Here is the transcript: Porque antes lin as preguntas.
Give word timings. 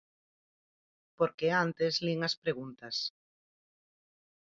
Porque 1.17 1.47
antes 1.65 1.93
lin 2.05 2.19
as 2.27 2.35
preguntas. 2.43 2.97